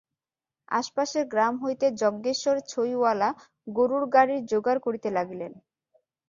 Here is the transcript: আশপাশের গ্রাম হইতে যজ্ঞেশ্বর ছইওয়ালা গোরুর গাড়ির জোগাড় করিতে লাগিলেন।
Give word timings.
আশপাশের 0.71 1.23
গ্রাম 1.27 1.53
হইতে 1.63 1.85
যজ্ঞেশ্বর 2.01 2.55
ছইওয়ালা 2.69 3.29
গোরুর 3.67 4.03
গাড়ির 4.15 4.41
জোগাড় 4.51 4.79
করিতে 4.85 5.09
লাগিলেন। 5.17 5.51